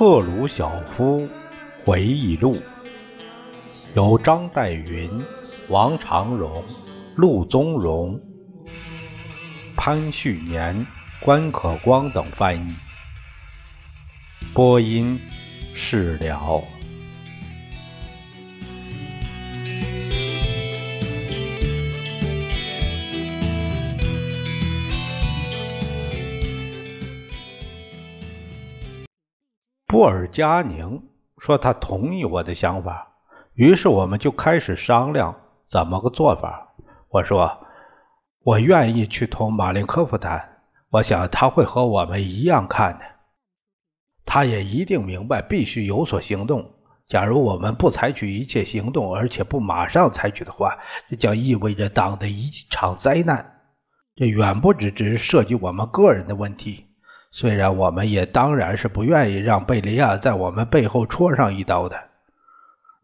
[0.00, 1.28] 赫鲁晓夫
[1.84, 2.56] 回忆录，
[3.92, 5.10] 由张岱云、
[5.68, 6.64] 王长荣、
[7.16, 8.18] 陆宗荣、
[9.76, 10.86] 潘旭年、
[11.20, 12.74] 关可光等翻译，
[14.54, 15.20] 播音
[15.74, 16.62] 释了。
[30.00, 31.02] 布尔加宁
[31.36, 33.08] 说他同意我的想法，
[33.52, 35.36] 于是我们就开始商量
[35.68, 36.72] 怎么个做法。
[37.10, 37.58] 我说
[38.42, 43.04] 我愿意去同马林科夫谈，我想他会和我们一样看的。
[44.24, 46.70] 他也一定明白必须有所行动。
[47.06, 50.78] 假如我们不采取一切行动，而且不马上采取的话，
[51.10, 53.60] 这将意味着党的一场灾难。
[54.16, 56.86] 这远不只只涉及我们个人的问题。
[57.32, 62.08] 虽然我们也当然是不愿意让贝利亚在我们背后戳上一刀的。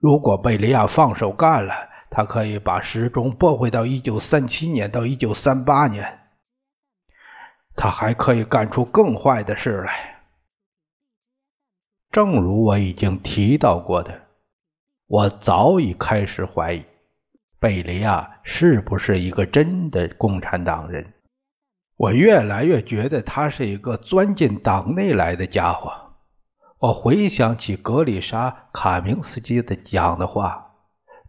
[0.01, 6.21] 如果贝利亚放手干了，他可以把时钟拨回到一九三七年到一九三八年。
[7.75, 10.23] 他还可以干出更坏的事来。
[12.11, 14.23] 正如我已经提到过的，
[15.07, 16.85] 我早已开始怀疑
[17.61, 21.13] 贝利亚是不是一个真的共产党人。
[21.97, 25.93] 我越来越觉得他是一个钻进党内来的家伙。
[26.79, 30.73] 我回想起格里沙·卡明斯基的讲的话，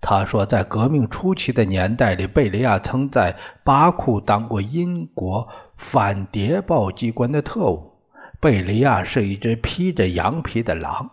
[0.02, 7.94] 他说，在革命初期的年代里，贝利亚曾在巴库当过英国反谍报机关的特务。
[8.42, 11.12] 贝利亚是一只披着羊皮的狼。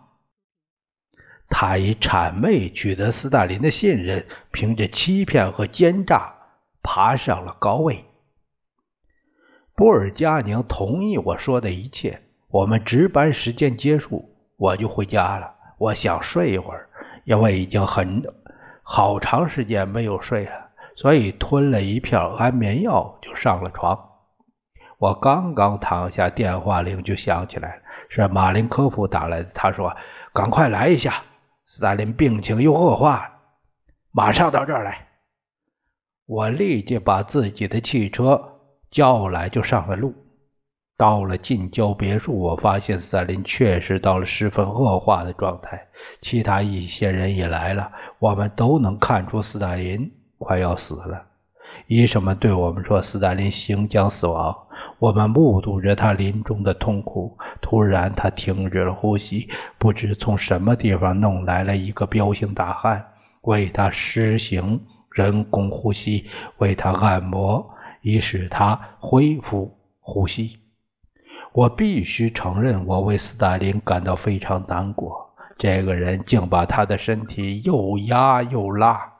[1.47, 6.33] 他以谄媚取得斯大林的信任，凭着欺骗和奸诈
[6.83, 8.03] 爬上了高位。
[9.75, 12.21] 布尔加宁同意我说的一切。
[12.47, 15.53] 我们值班时间结束，我就回家了。
[15.77, 16.87] 我想睡一会儿，
[17.25, 18.23] 因为已经很
[18.83, 24.11] 好长时间没有睡了，所以吞了一片安眠药就上了床。
[24.97, 29.49] 我刚刚躺下，电话铃就响起来了，是马林科夫打来的。
[29.53, 29.93] 他说
[30.33, 31.23] ：“赶快来一下，
[31.65, 33.41] 斯大林病情又恶化，
[34.11, 35.07] 马上到这儿来。”
[36.25, 38.54] 我立即把自己的汽车。
[38.95, 40.13] 叫来就上了路，
[40.97, 45.87] 到了近郊别墅，我发现斯大林确实到了十分恶化的状态。
[46.21, 51.23] 其他一些人也来了，我们都能看出斯大林快要死了。
[51.87, 54.55] 医生们对我们说，斯大林行将死亡。
[54.99, 57.37] 我们目睹着他临终的痛苦。
[57.61, 63.05] 突然，他停止了呼吸，不知从什么地方弄来了一个彪形大汉，
[63.41, 66.29] 为他施行人工呼吸，
[66.59, 67.74] 为他按摩。
[68.05, 70.59] 以使他恢复呼吸。
[71.53, 75.35] 我必须承认，我为斯大林感到非常难过。
[75.57, 79.13] 这个人竟把他的身体又压又拉，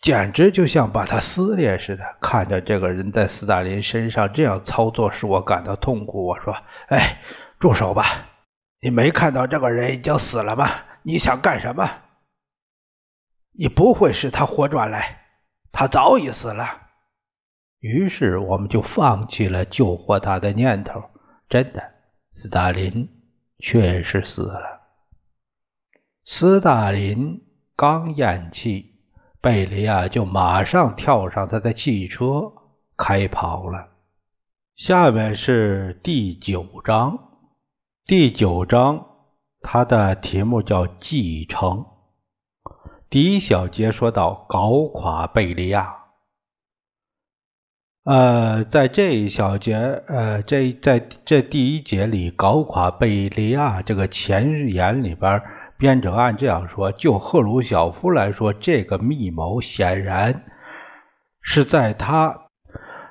[0.00, 2.04] 简直就像把他撕裂似的。
[2.20, 6.26] 看着这个人在斯大林身上这样操作，使我感到痛苦。
[6.26, 6.54] 我说
[6.86, 7.16] ：“哎，
[7.58, 8.04] 住手吧！
[8.80, 10.70] 你没看到这个人已经死了吗？
[11.02, 11.90] 你想干什么？
[13.50, 15.22] 你不会使他活转来。”
[15.76, 16.82] 他早已死了，
[17.80, 21.02] 于是我们就放弃了救活他的念头。
[21.48, 21.82] 真的，
[22.30, 23.08] 斯大林
[23.58, 24.82] 确实死了。
[26.24, 27.42] 斯大林
[27.74, 29.00] 刚咽气，
[29.40, 32.52] 贝利亚就马上跳上他的汽车
[32.96, 33.88] 开跑了。
[34.76, 37.18] 下面是第九章，
[38.06, 39.06] 第九章
[39.60, 41.86] 它的题目叫“继承”。
[43.10, 45.96] 第一小节说到搞垮贝利亚，
[48.04, 49.76] 呃，在这一小节，
[50.08, 55.42] 呃，这在这第一节里，搞垮贝利亚这个前言里边，
[55.78, 60.44] 编者按这样说：就赫鲁晓夫来说，这个密谋显然
[61.40, 62.43] 是在他、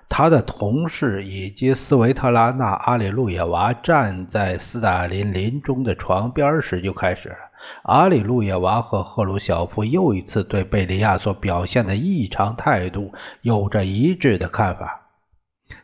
[0.09, 7.35] 他的同事以及斯维特拉娜·阿里路耶娃站在斯大林临终的床边时就开始了。
[7.83, 14.99] 阿里路耶娃和赫鲁晓夫又一次对贝利亚所表现的异常态度有着一致的看法。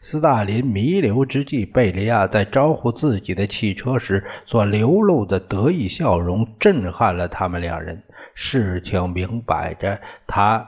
[0.01, 8.03] 斯大林弥留之际，贝利亚在招呼自己的汽车时所流露的得意笑容震撼了他们两人。
[8.35, 10.67] 事情明摆着，他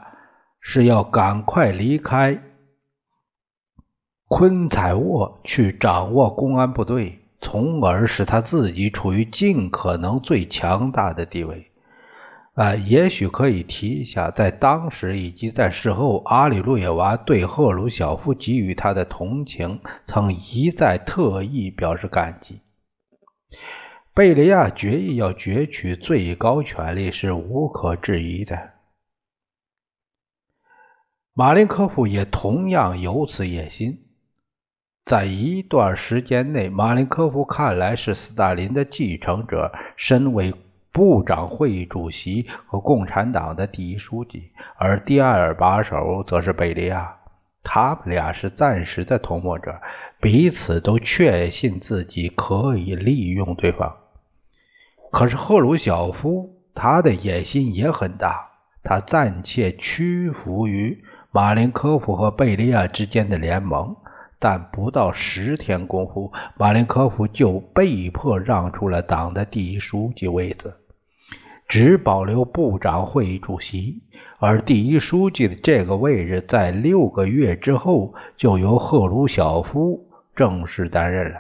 [0.60, 2.40] 是要赶快离开
[4.34, 7.20] 昆采沃，去掌握公安部队。
[7.42, 11.70] 从而使他自己处于尽可能最强大的地位。
[12.54, 22.62] 啊，也许可以提一下，在当时以及在事后，阿里路耶娃对赫鲁晓夫给予他的同情，曾一再特意表示感激。
[24.14, 28.72] 贝利亚决意要攫取最高权力是无可置疑的，
[31.34, 34.06] 马林科夫也同样有此野心。
[35.12, 40.54] 在一段时间内，马林科夫看来是斯大林的继承者，身为。
[40.94, 47.16] 部长会议主席和共产党的第一书记，而第二把手则是贝利亚。
[47.62, 49.82] 他们俩是暂时的同谋者，
[50.22, 53.98] 彼此都确信自己可以利用对方。
[55.12, 58.50] 可是赫鲁晓夫，他的野心也很大，
[58.82, 63.96] 他暂且屈服于马林科夫和贝利亚之间的联盟。
[64.42, 70.78] 但不到十天功夫，马林科夫就被迫让出了党的第一书记位子。
[71.68, 74.02] 只保留部长会议主席，
[74.40, 81.40] 而第一书记的这个位置在六个月之后就由赫鲁晓夫正式担任了。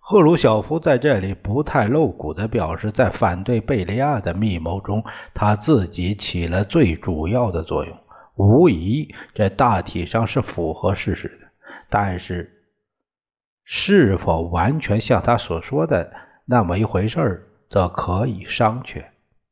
[0.00, 5.04] 赫鲁晓夫在这里不太露骨地表示，在反对贝利亚的密谋中，
[5.34, 7.96] 他自己起了最主要的作用。
[8.36, 11.48] 无疑，这大体上是符合事实的。
[11.88, 12.52] 但是，
[13.64, 16.12] 是否完全像他所说的
[16.44, 17.42] 那么一回事儿？
[17.68, 19.06] 则可以商榷。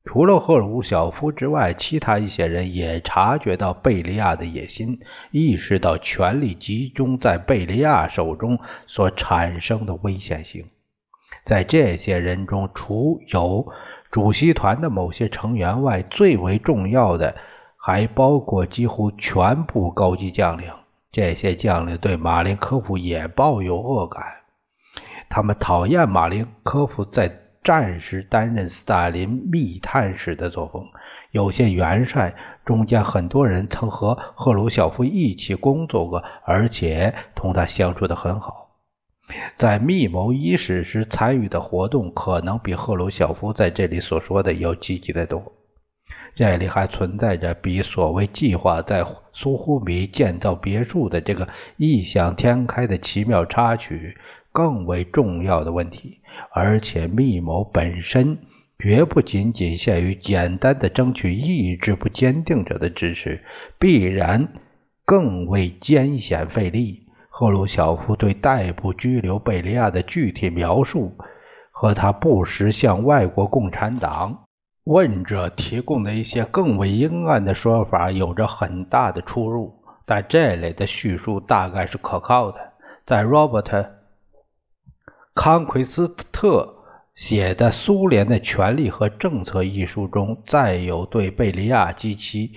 [0.04, 5.00] 除了赫鲁晓夫之外，其他一些人也察觉到贝利亚的野心，
[5.30, 10.66] 意识到权力集中在贝利亚手中所产生的危险性。
[11.46, 13.72] 在这些人中，除有
[14.10, 17.34] 主席团的某些成员外，最为重要的
[17.86, 20.72] 还包括几乎全部高级将领。
[21.12, 24.22] 这些将领对马林科夫也抱有恶感，
[25.28, 27.40] 他们讨厌马林科夫在。
[27.64, 30.86] 战时担任斯大林密探时的作风，
[31.30, 32.34] 有些元帅
[32.66, 38.68] 中间很多人曾和赫鲁晓夫一起工作过，而且同他相处的很好。
[39.56, 45.54] 在密谋伊始时参与的活动，可能比赫鲁晓夫在这里所说的要积极的多。
[46.36, 54.16] 这里还存在着比所谓计划在苏呼米建造别墅的这个异想天开的奇妙插曲
[54.52, 56.20] 更为重要的问题。
[56.52, 58.38] 而且密谋本身
[58.78, 63.40] 绝不仅仅限于简单的争取意志不坚定者的支持，
[63.78, 64.48] 必然
[65.04, 67.06] 更为艰险费力。
[67.28, 71.16] 赫鲁晓夫对逮捕拘留贝利亚的具体描述，
[71.70, 74.43] 和他不时向外国共产党
[74.84, 82.72] 问者提供的一些更为阴暗的说法有着很大的出入，但这类的叙述大概是可靠的。
[83.06, 83.90] 在 Robert。
[85.34, 86.76] 康奎斯特
[87.14, 92.52] 写的《苏联的权力和政策》一书中，再有对贝利亚及其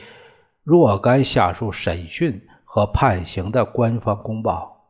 [0.64, 4.84] 若干下属审讯和判刑的官方公报。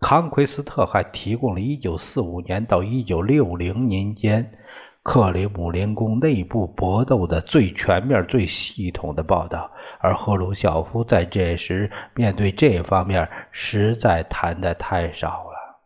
[0.00, 4.58] 康奎斯特还提供了1945年到1960年间
[5.06, 9.70] 克里姆林宫内部搏斗的最全面、最系统的报道，
[10.00, 15.78] 而赫鲁晓夫在这时面对这方面实在谈的太少了。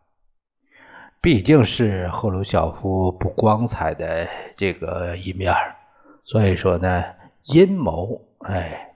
[1.21, 5.53] 毕竟是赫鲁晓夫不光彩的这个一面
[6.25, 7.03] 所以说呢，
[7.43, 8.89] 阴谋，哎，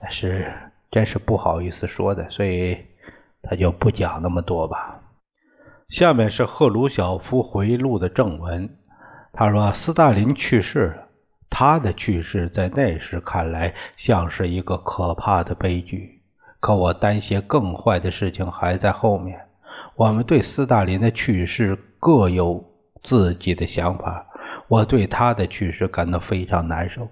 [0.00, 0.52] 那是
[0.92, 2.78] 真是不好意思说的，所以
[3.42, 5.00] 他就不讲那么多吧。
[5.88, 8.76] 下面是赫鲁晓夫回忆录的正文，
[9.32, 11.08] 他说：“斯大林去世了，
[11.48, 16.20] 他的去世在那时看来像是一个可怕的悲剧，
[16.58, 19.40] 可我担心更坏的事情还在后面。”
[19.94, 22.64] 我们对斯大林的去世各有
[23.02, 24.26] 自己的想法。
[24.66, 27.08] 我对他的去世感到非常难受。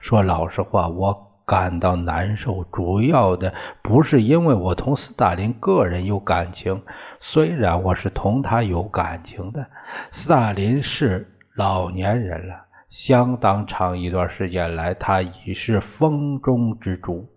[0.00, 6.82] 说老实话，我感到难受，主要的不是因为我同斯大林个人有感情，
[7.20, 9.66] 虽然我是同他有感情的。
[10.10, 17.28] 斯大林是老年人了，相当长一段时间来，他已是风中之烛，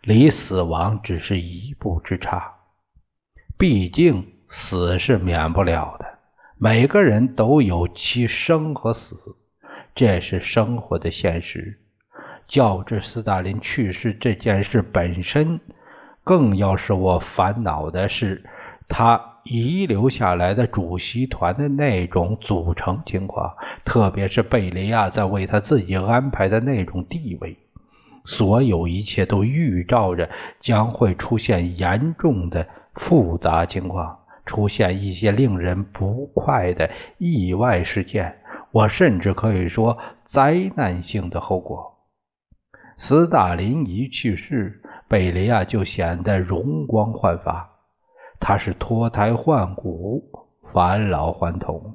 [0.00, 2.54] 离死亡只是一步之差。
[3.58, 6.06] 毕竟死是免不了的，
[6.56, 9.16] 每个人都有其生和死，
[9.96, 11.80] 这是生活的现实。
[12.46, 15.58] 较之斯大林去世这件事本身，
[16.22, 18.48] 更要使我烦恼的是
[18.86, 27.56] 他遗留下来的主席团的那种组成情况，特别是贝利亚在为他自己安排的那种地位。
[28.24, 30.28] 所有一切都预兆着
[30.60, 32.66] 将会出现严重的。
[32.98, 38.38] 复杂情况出现一些令人不快的意外事件，
[38.70, 41.98] 我甚至可以说灾难性的后果。
[42.96, 47.75] 斯大林一去世，贝利亚就显得容光焕发。
[48.40, 51.94] 他是脱胎换骨，返老还童。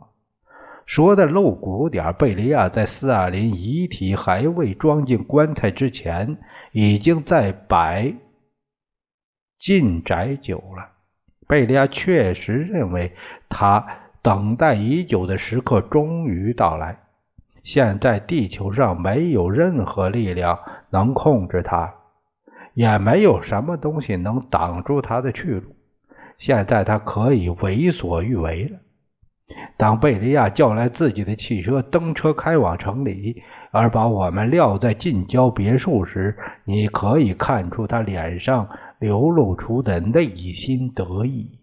[0.85, 6.37] 说的露骨点，贝利亚在斯大林遗体还未装进棺材之前，
[6.71, 8.13] 已经在摆
[9.57, 10.89] 进宅酒了。
[11.47, 13.13] 贝利亚确实认为，
[13.47, 13.87] 他
[14.21, 16.99] 等待已久的时刻终于到来。
[17.63, 21.93] 现在地球上没有任何力量能控制他，
[22.73, 25.75] 也没有什么东西能挡住他的去路。
[26.41, 28.79] 现在他可以为所欲为了。
[29.77, 38.69] 当贝利亚叫来自己的汽车，登车开往城里，而把我们撂在近郊别墅时，你可以看出他脸上
[38.99, 41.59] 流露出的内心得意。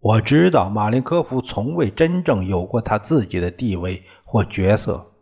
[0.00, 5.12] 我知道马林科夫从未真正有过他自己的地位或角色，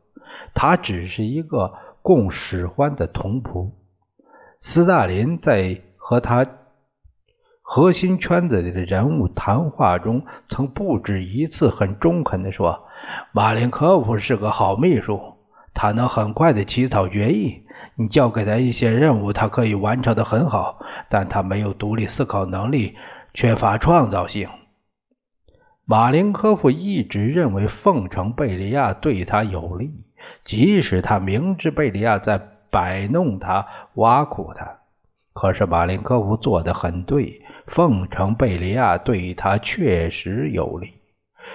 [0.55, 1.73] 他只是一个
[2.03, 3.73] 供使唤的童仆。
[4.61, 6.45] 斯大林在和他
[7.71, 12.87] 核心圈子里的人物谈话中，曾不止一次很中肯地说
[13.31, 15.35] ：“马林科夫是个好秘书，
[15.75, 17.67] 他能很快地起草决议。
[17.95, 22.97] 你交给他一些任务，他可以完成得很好，但他没有独立思考能力，
[23.35, 24.49] 缺乏创造性。”
[25.85, 29.93] 马林科夫一直认为奉承贝利亚对他有利，
[30.43, 34.79] 即使他明知贝利亚在摆弄他、挖苦他。
[35.35, 40.95] 可是马林科夫做得很对，奉承贝利亚对他确实有利。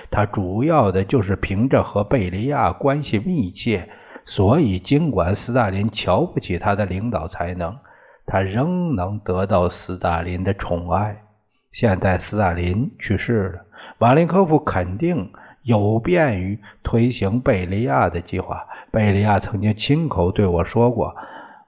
[0.10, 3.90] 他主要的就是凭着和贝利亚关系密切，
[4.26, 7.78] 所以尽管斯大林瞧不起他的领导才能，
[8.26, 11.24] 他仍能得到斯大林的宠爱。
[11.72, 13.66] 现在斯大林去世了。
[13.98, 15.32] 马林科夫肯定
[15.64, 18.68] 有便于推行贝利亚的计划。
[18.92, 21.16] 贝利亚曾经亲口对我说过：“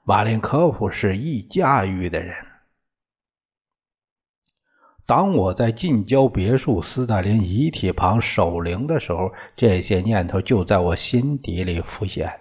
[0.06, 2.36] 马林科夫是易驾驭的人。”
[5.08, 12.40] 当我在近郊别墅斯大林遗体旁守灵的时候，这些念头就在我心底里浮现。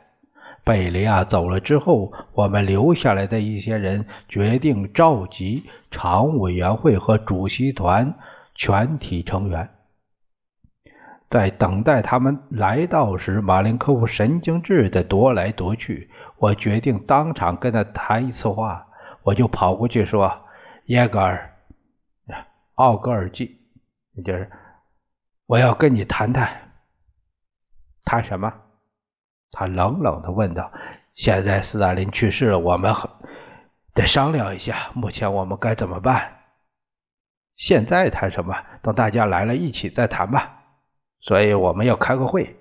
[0.65, 8.15] 贝利亚走了之后，我们留下来的一些人决定召集常务委员会和主席团
[8.55, 9.69] 全体成员。
[11.29, 16.09] 在等待他们来到时，马林科夫神经质的踱来踱去。
[16.39, 18.87] 我决定当场跟他谈一次话。
[19.23, 20.33] 我就跑过去说
[20.87, 21.54] ：“耶格尔，
[22.75, 23.61] 奥格尔季，
[24.25, 24.51] 就是
[25.47, 26.73] 我要跟你谈谈。”
[28.05, 28.53] 谈什么？
[29.51, 30.73] 他冷冷的问道
[31.15, 32.95] ：“现在斯大林去世了，我们
[33.95, 36.41] 得商量一下，目前我们该怎么办？
[37.57, 38.55] 现在谈什么？
[38.83, 40.63] 等大家来了，一起再谈吧。”
[41.23, 42.61] 所以我们要开个会。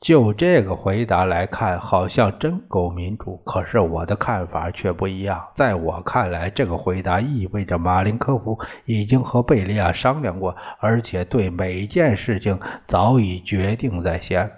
[0.00, 3.36] 就这个回答来看，好像真够民主。
[3.44, 5.48] 可是我的看法却不一样。
[5.54, 14.50] 在我看来，这个回答意味着马林科夫已经和贝利亚商量过，而且对每件事情早已决定在先。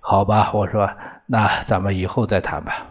[0.00, 0.90] 好吧，我说，
[1.26, 2.88] 那咱们以后再谈吧。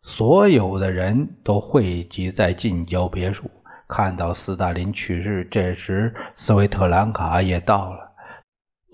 [0.00, 3.50] 所有的人都汇集在近郊别墅。
[3.88, 8.05] 看到斯大林去世，这时斯维特兰卡也到了。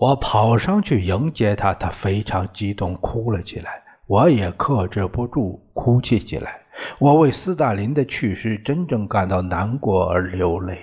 [0.03, 3.83] 我跑上去迎接他，他非常激动，哭了起来。
[4.05, 6.59] 我也克制不住哭泣起来。
[6.99, 10.77] 我为斯大林的去世真正感到难过而流泪。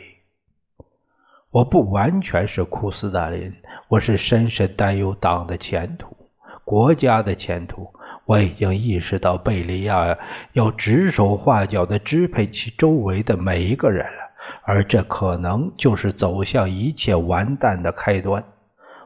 [1.51, 3.53] 我不完全是哭斯大林，
[3.89, 6.17] 我是深深担忧党的前途、
[6.65, 7.93] 国家的前途。
[8.25, 10.17] 我已经意识到贝利亚
[10.55, 14.31] 要指手画脚地支配其周围的每一个人了，
[14.65, 18.43] 而这可能就是走向一切完蛋的开端。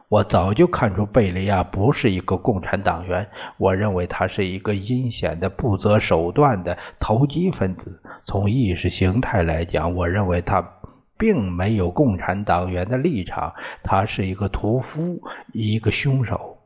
[0.07, 8.01] 我早就看出贝利亚不是一个共产党员，我认为他是一个阴险的、不择手段的投机分子。
[8.25, 10.73] 从意识形态来讲，我认为他
[11.17, 15.21] 并没有共产党员的立场，他是一个屠夫，
[15.53, 16.57] 一个凶手。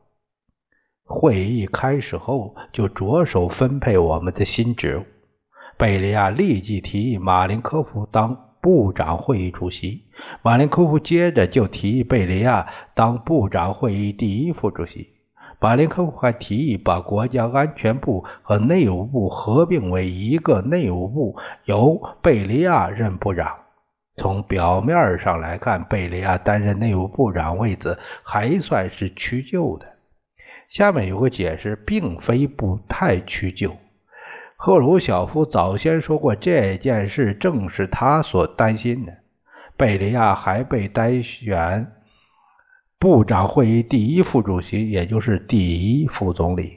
[1.04, 5.04] 会议开始后，就着手分配我们的新职务。
[5.78, 10.04] 贝利亚立即提议马林科夫当部长会议主席，
[10.42, 15.08] 马林科夫接着就提议贝利亚当部长会议第一副主席。
[15.58, 23.58] 马林科夫还提议把国家安全部和内务部合并为一个内务部，由贝利亚任部长。
[24.16, 29.86] 从表面上来看，贝利亚担任内务部长位子还算是屈就的。
[30.68, 33.76] 下面有个解释，并非不太屈就。
[34.62, 39.12] 赫鲁晓夫早先说过，这件事正是他所担心的。
[39.74, 41.90] 贝利亚还被单选
[42.98, 46.76] 部长会议第一副主席，也就是第一副总理。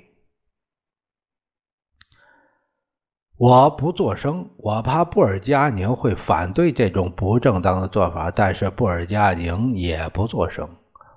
[3.35, 10.69] 我不作声，我怕布尔加宁会反对这种不正当的做法，但是布尔加宁也不作声。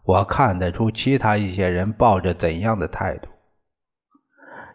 [0.02, 3.28] 我看得出其他一些人抱着怎样的态度。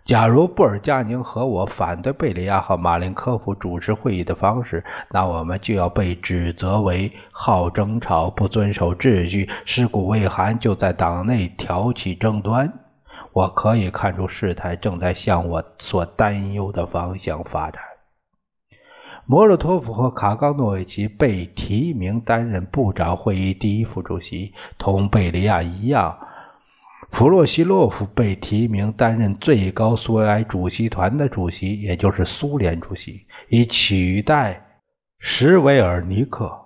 [0.04, 12.74] 假如布尔加宁和我反对贝利亚和马林科夫主持会议的方式，那我们就要被指责为好争吵、不遵守秩序、尸骨未寒就在党内挑起争端。
[13.32, 17.82] 我可以看出事态正在向我所担忧的方向发展。
[19.28, 26.18] 莫洛托夫和卡冈诺维奇被提名担任部长会议第一副主席，同贝利亚一样。
[27.12, 34.80] 弗洛西洛夫被提名担任最高苏维埃主席团的主席，也就是苏联主席，以取代
[35.20, 36.60] 什维尔尼克。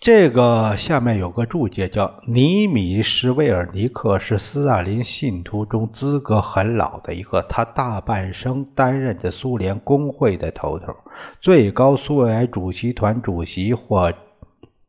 [0.00, 10.94] 这个下面有个注解，叫尼米什维尔尼克是斯大林信徒中资格很老的一个，他大半生担任着苏联工会的头头，
[11.40, 14.12] 最高苏维埃主席团主席，或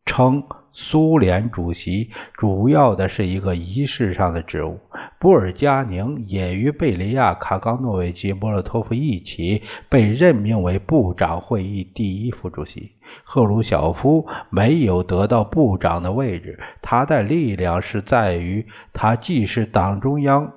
[0.05, 0.43] 称。
[0.77, 4.79] 苏联主席主要的是一个仪式上的职务。
[5.17, 12.91] 布尔加宁也与贝利亚、卡冈诺维奇、莫洛托夫一起被任命为部长会议第一副主席。
[13.23, 20.51] 赫鲁晓夫没有得到部长的位置，他的力量是在于他既是党中央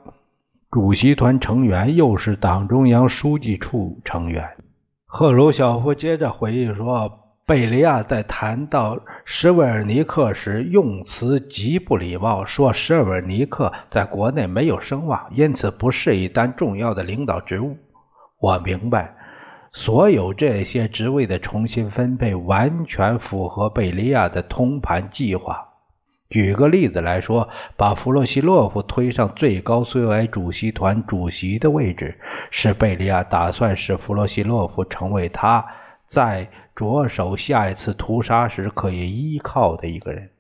[0.71, 4.45] 主席团成员，又是党中央书记处成员。
[5.07, 7.18] 赫鲁晓夫接着回忆说。
[7.49, 17.79] 贝利亚在谈到施韦尔尼克时，用词极不礼貌，说施韦尔尼克在国内没有声望，因此不适宜担重要的领导职务。
[18.39, 19.15] 我明白，
[19.73, 25.69] 所有这些职位的重新分配完全符合贝利亚的通盘计划。
[26.29, 32.21] 举个例子来说，把弗洛西洛夫推上最高苏维埃主席团主席的位置，
[32.51, 35.65] 是贝利亚打算使弗洛西洛夫成为他
[36.09, 36.51] 在。
[36.79, 40.31] 着手下一次屠杀时可以依靠的一个人。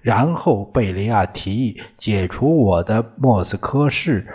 [0.00, 4.28] 然后贝利亚提议解除我的莫斯科市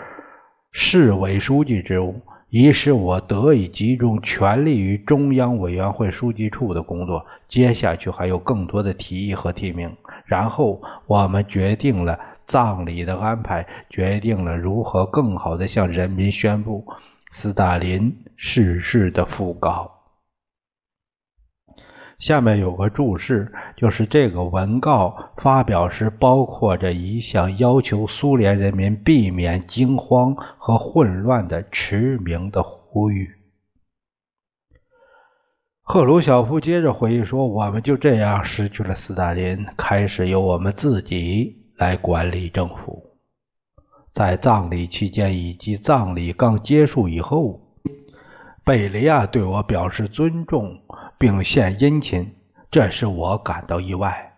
[0.73, 7.25] 市委书记职务，以使我得以集中全力于中央委员会书记处的工作。
[7.47, 9.95] 接下去还有更多的提议和提名。
[10.25, 16.85] 然后我们决定了葬礼的安排，决定了如何更好地向人民宣布
[17.31, 19.96] 斯大林逝世的讣告。
[22.19, 33.29] 下面有个注释，就是这个文告发表时包括着一项要求苏联人民避免惊慌和混乱的驰名的呼吁。
[35.83, 43.11] 赫鲁晓夫接着回忆说：“我们就这样失去了斯大林，开始由我们自己来管理政府。
[44.13, 47.61] 在葬礼期间以及葬礼刚结束以后，
[48.65, 50.81] 贝利亚对我表示尊重。”
[51.17, 52.35] 并献殷勤，
[52.69, 54.33] 这使我感到意外。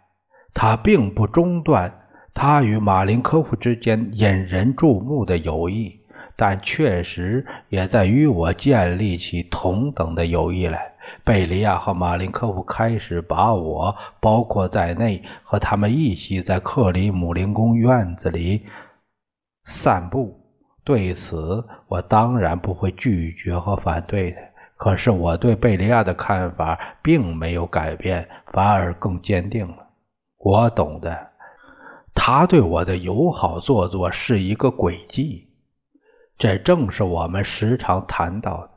[0.53, 5.99] 他并不中断他与马林科夫之间引人注目的友谊，
[6.35, 10.93] 但确实也在与我建立起同等的友谊来。
[11.23, 18.65] 贝利亚和马林科夫开始把我包括在内，和他们一起在克里姆林宫院子里
[19.65, 20.39] 散步。
[20.83, 24.37] 对此，我当然不会拒绝和反对的。
[24.79, 29.89] 可是我对贝利亚的看法并没有改变，反而更坚定了。
[30.37, 31.31] 我懂得，
[32.15, 35.49] 他对我的友好做作是一个诡计。
[36.37, 38.69] 这正是我们时常谈到的，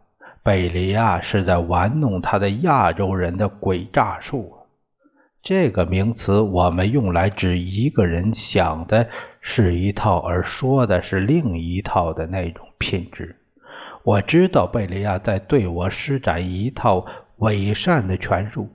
[0.42, 4.56] 贝利亚是在玩弄他的亚洲人的诡诈术。
[5.40, 9.08] 这个名词我们用来指一个人想的
[9.40, 13.36] 是一套，而说的是另一套的那种品质。
[14.04, 18.68] 我知道贝利亚在对我施展一套伪善的权术，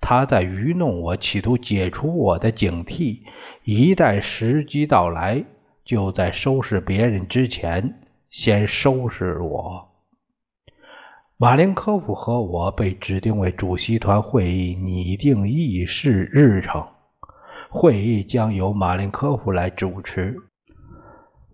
[0.00, 3.20] 他在愚弄我，企图解除我的警惕。
[3.62, 5.44] 一旦时机到来，
[5.84, 9.90] 就在收拾别人之前先收拾我。
[11.36, 16.86] 马林科夫和我被指定为主席团会议拟定议事日程，
[17.70, 20.36] 会议将由马林科夫来主持。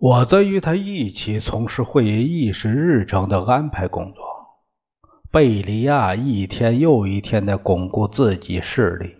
[0.01, 4.23] 我则与他一起从事会议议事日程的安排工作。
[5.29, 9.17] 贝利亚一天又一天地巩固自己势力，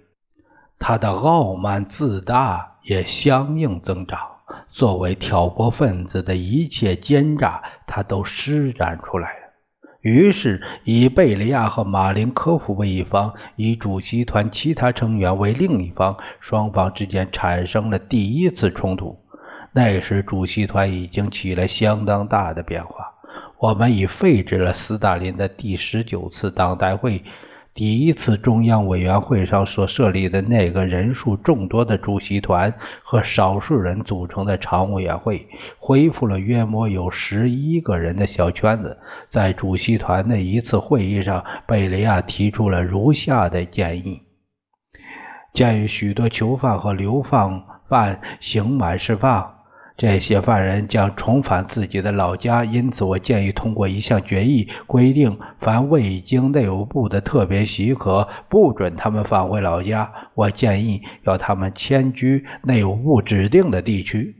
[0.80, 4.20] 他的傲慢自大也相应增长。
[4.72, 9.40] 作为挑拨分子的一切奸诈，他都施展出来了。
[10.02, 19.20] 于是，以贝利亚和马林科夫为一方，以主席团其他成员为另一方，双方之间产生了第一次冲突。
[19.74, 23.14] 那时，主席团已经起了相当大的变化。
[23.58, 27.24] 我们已废止了斯大林的第十九次党代会。
[27.74, 35.48] 第一次中央委员会上所设立的那个人数众多的主席团和少数人组成的常委员会，
[35.80, 39.00] 恢复了约莫有十一个人的小圈子。
[39.30, 44.24] 在主席团的一次会议上，贝雷亚提出了如下的建议：
[45.54, 49.61] 鉴于许多囚犯和流放犯刑满释放。
[49.98, 60.12] 这些犯人将重返自己的老家，因此我建议通过一项决议，规定凡未经内务部的特别许可，不准他们返回老家。
[60.34, 64.36] 我建议要他们迁居内务部指定的地区，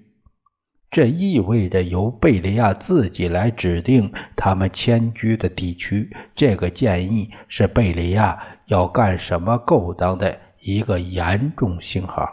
[0.90, 6.10] 这意味着由贝利亚自己来指定他们迁居的地区。
[6.36, 12.28] 这个建议是贝利亚要干什么勾当的一个严重信号。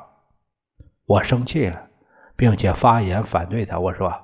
[1.05, 1.88] 我生气了。
[2.39, 3.81] 并且发言反对他。
[3.81, 4.15] 我说：“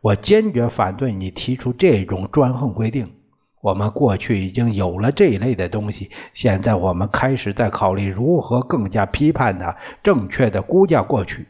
[0.00, 3.12] 我坚决反对你提出这种专横规定。
[3.60, 11.48] 我们过去已经有了这一类的东西，现在我们开始在考虑如何更加批判它，正确的估价过去。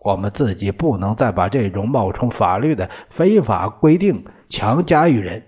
[0.00, 5.42] 我们自己不能再把这种冒充法律的非法规定强加于人。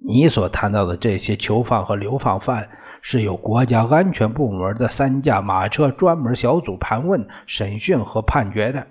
[0.00, 2.68] 你所谈到的这些囚犯和流放犯。”
[3.02, 8.86] 是由国家安全部门的三驾马车专门小组盘问、审讯和判决的。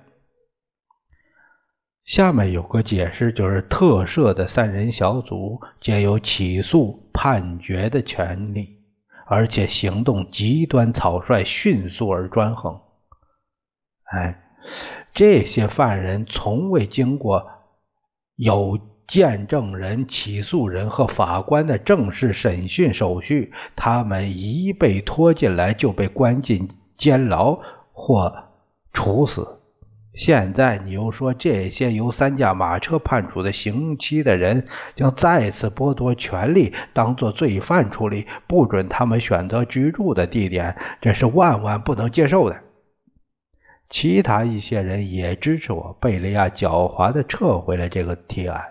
[2.06, 8.80] 下面有个解释，就是特设的三人小组皆有起诉、判决的权利，
[9.26, 12.82] 而且行动极端草率、迅速而专横。
[14.04, 14.42] 哎，
[15.14, 17.50] 这些犯人从未经过
[18.36, 18.80] 有。
[19.08, 26.68] 见证人、起诉人和法官的正式审讯手续，他们一被拖进来就被关进
[26.98, 27.60] 监牢
[27.94, 28.44] 或
[28.92, 29.62] 处死。
[30.14, 34.66] 现在你又说这些由三驾马车判处的刑期的人
[34.96, 42.58] 将再次剥夺权利，当作罪犯处理，不准他们选择居住的地点，这是万万不能接受的。
[43.90, 48.66] 其他一些人也支持我，贝利亚狡猾地撤回了这个提案。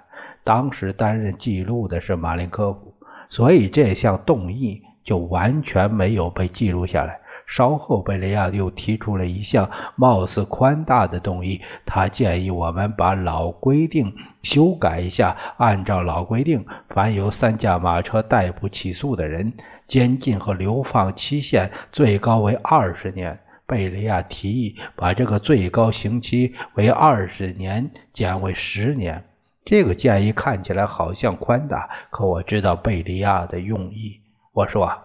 [0.46, 2.94] 当时担任记录的是马林科夫，
[3.28, 7.18] 所以这项动议就完全没有被记录下来。
[7.48, 15.36] 稍后，贝利亚又提出了一项貌似宽大的动议，他建议我们把老规定修改一下。
[15.56, 19.52] 按照老规定，凡由三驾马车逮捕起诉的人，
[19.88, 23.40] 监禁和流放期限最高为二十年。
[23.66, 29.24] 贝利亚提议把这个最高刑期为二十年减为十年。
[29.66, 34.22] 这个建议看起来好像宽大，可我知道贝利亚的用意。
[34.52, 35.02] 我说。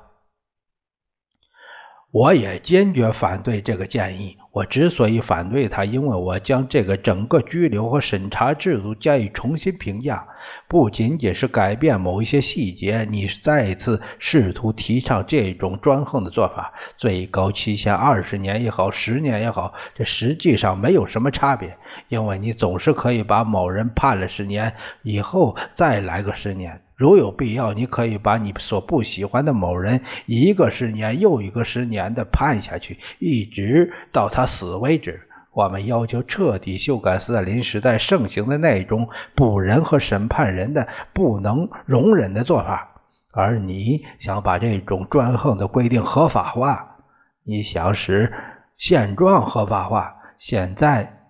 [2.11, 4.37] 我也坚决反对这个建议。
[4.51, 10.27] 我之所以反对他，因为我将这个整个拘留和审查制度加以重新评价，
[10.67, 13.07] 不仅仅是改变某一些细节。
[13.09, 21.77] 你再次试图提倡这种专横的做法，最高期限二十年也好，十年也好，这实际上没有什么差别，
[22.09, 26.81] 因为你总是可以把某人判了十年以后再来个十年。
[27.01, 35.21] 如有必要，你可以把你所不喜欢的某人一个十年又一个十年的判下去，一直到他死为止。
[35.51, 46.97] 我们要求彻底修改斯大林时代盛行的那种捕人和审判人的不能容忍的做法，而你想把这种专横的规定合法化，
[47.43, 48.31] 你想使
[48.77, 50.17] 现状合法化。
[50.37, 51.20] 现在。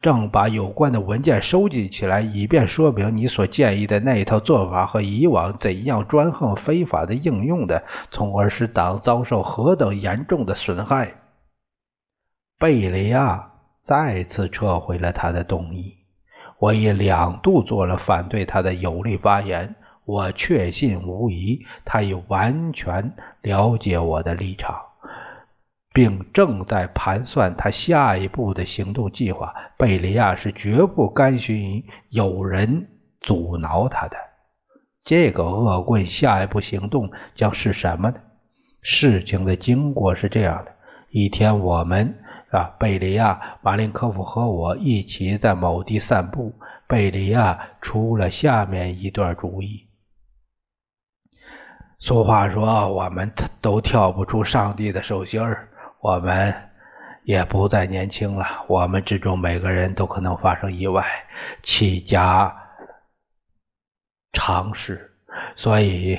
[0.00, 11.16] 正把有关的文件收集起来，以便说明你所建议的那一套做法和以往怎样专横非法的应用的，从而使党遭受何等严重的损害。
[12.58, 15.96] 贝利亚再次撤回了他的动议。
[16.58, 19.76] 我已两度做了反对他的有力发言。
[20.06, 24.89] 我确信无疑，他已完全了解我的立场。
[25.92, 29.54] 并正在盘算他下一步的行动计划。
[29.76, 32.88] 贝利亚是绝不甘心有人
[33.20, 34.16] 阻挠他的。
[35.04, 38.16] 这个恶棍下一步行动将是什么呢？
[38.82, 40.72] 事情的经过是这样的：
[41.10, 42.18] 一天，我们
[42.50, 46.54] 啊，贝利亚、马林科夫和我一起在某地散步。
[46.86, 49.86] 贝利亚出了下面一段主意。
[51.98, 55.68] 俗话说：“我们都跳不出上帝的手心儿。”
[56.00, 56.54] 我们
[57.24, 61.04] 也不再年轻了，我们之中每个人都可能发生意外，
[61.62, 62.56] 弃家
[64.32, 65.12] 尝试，
[65.56, 66.18] 所以，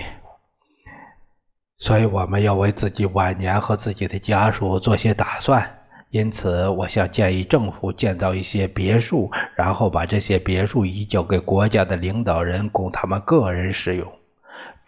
[1.80, 5.80] 所以我们要为自己晚年和自己的家属做些打算。
[6.12, 14.21] 因此，我想建议政府建造一些别墅，然后把这些别墅移交给国家的领导人，供他们个人使用。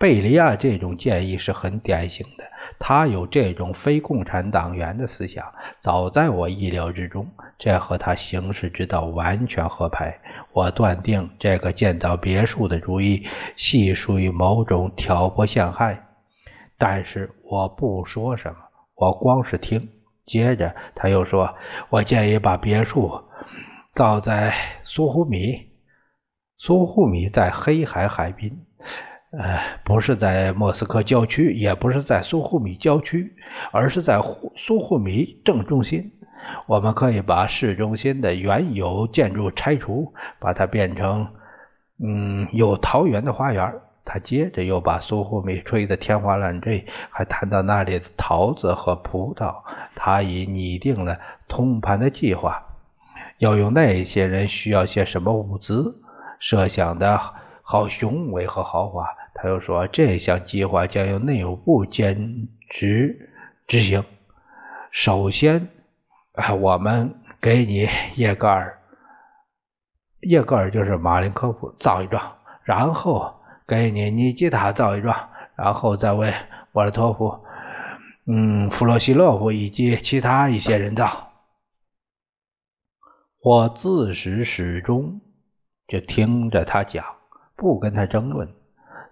[0.04, 2.44] 贝利亚这种建议是很典型的，
[2.78, 7.26] 他有这种非共产党员的思想，早在我意料之中。
[7.58, 10.20] 这和他行事之道完全合拍。
[10.52, 16.04] 我断定，这个建造别墅的主意系属于某种挑拨陷害。
[16.78, 18.58] 但是我不说什么，
[18.96, 19.88] 我光是听。
[20.26, 21.56] 接着他又说
[21.89, 23.22] ：“我建议把别墅
[23.96, 25.72] 造在苏呼米。
[26.58, 28.66] 苏呼米在黑海海滨，
[29.36, 33.36] 呃，不是在莫斯科郊区，也不是在苏霍米郊区，
[33.72, 34.22] 而是在
[34.56, 36.12] 苏霍米正中心。
[36.67, 41.30] 我们可以把市中心的原有建筑拆除，把它变成，
[42.04, 43.74] 嗯，有桃园的花园。”
[44.06, 49.63] 他接着又把苏霍米吹得天花乱坠，还谈到那里的桃子和葡萄。
[49.96, 51.17] 他已拟定了
[51.48, 52.62] 通盘的计划，
[53.38, 56.02] 要用那些人需要些什么物资，
[56.38, 57.17] 设想的
[57.63, 59.08] 好雄伟和豪华。
[59.43, 63.29] 他又说，这项计划将由内务部兼职
[63.67, 64.06] 执行。
[64.89, 65.67] 首先，
[66.32, 68.79] 啊我们给你叶格尔，
[70.21, 73.36] 叶格尔就是马林科夫造一幢，然后。
[73.65, 76.34] 给你尼基塔造一幢，然后再为
[76.73, 77.45] 沃尔托夫、
[78.25, 81.32] 嗯，弗洛西洛夫以及其他一些人造。
[83.39, 85.21] 我自始始终
[85.88, 87.06] 就听着他讲，
[87.56, 88.53] 不跟他争论。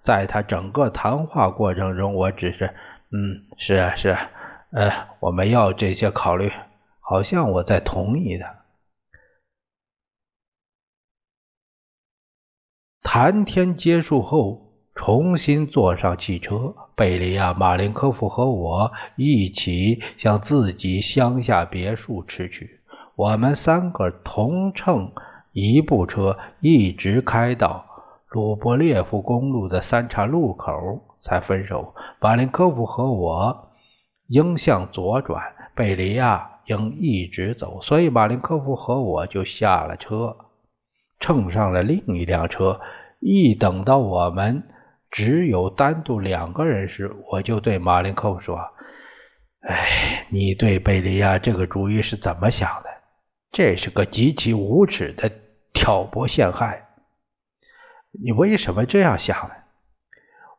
[0.03, 2.73] 在他整个谈话过程中，我只是，
[3.11, 4.31] 嗯，是啊，是啊，
[4.71, 6.51] 呃，我们要这些考虑，
[6.99, 8.57] 好像我在同意他。
[13.03, 22.79] 谈天结束后，重新坐上汽车，贝利亚、马林科夫和我一起向自己乡下别墅驰去。
[23.15, 25.11] 我们三个同乘
[25.51, 27.85] 一部车，一直开到
[28.31, 30.73] 鲁波列夫公路的三岔路口
[31.21, 31.93] 才分手。
[32.21, 33.73] 马林科夫和我
[34.27, 40.37] 应向左转，贝利亚应一直走，所以马林科夫和我就下了车，
[41.19, 42.79] 乘上了另一辆车。
[43.19, 44.63] 一等到我们
[45.09, 48.57] 只有单独两个人时，我就对马林科夫说
[49.67, 52.89] ：“哎，你对贝利亚这个主意是怎么想的？
[53.51, 55.29] 这是个极其无耻的
[55.73, 56.87] 挑拨陷害。
[58.11, 59.55] 你为什么这样想呢？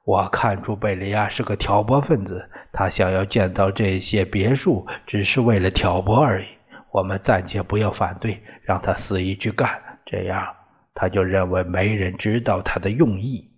[0.05, 6.47] 我看出贝利亚是个挑拨分子，他想要建造这些别墅，只是为了挑拨而已。
[6.91, 10.57] 我们暂且不要反对，让他肆意去干，这样。”
[10.95, 13.51] 他就认为没人知道他的用意，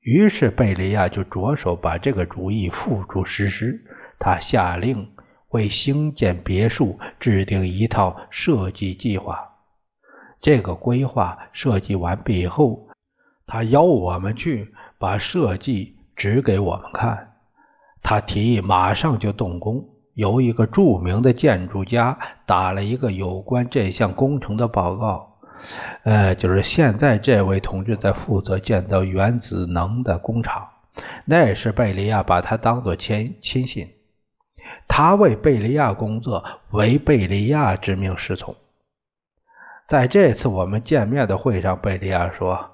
[0.00, 3.84] 于是贝利亚就着手把这个主意付诸实施。
[4.18, 5.12] 他下令
[5.50, 9.50] 为兴建别墅制定一套设计计划。
[10.40, 12.88] 这个规划设计完毕以后，
[13.50, 17.32] 他邀我们去把设计指给我们看。
[18.00, 25.40] 他提议马上就动工，由一个著名的建筑家打了一个有关这项工程的报告。
[26.04, 30.68] 呃，就是现在这位同志在负责建造原子能的工厂，
[31.24, 33.88] 那时贝利亚把他当作亲亲信，
[34.86, 38.54] 他为贝利亚工作，为贝利亚之命是从。
[39.88, 42.69] 在这次我们见面的会上，贝利亚说，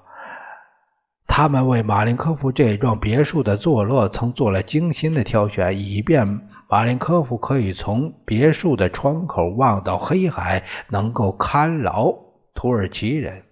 [1.27, 12.13] 他们为马林科夫这幢别墅的坐落曾做了精心的挑选，以便马林科夫可以从别墅的窗口望到黑海，能够看牢。
[12.55, 13.43] 土耳其人，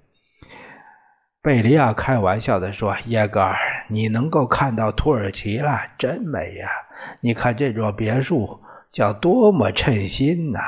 [1.44, 3.56] 贝利亚开玩笑地说：“耶格尔，
[3.88, 6.68] 你能够看到土耳其了，真美呀！
[7.22, 8.62] 你看这座别墅，
[8.92, 10.60] 叫多么称心呐！”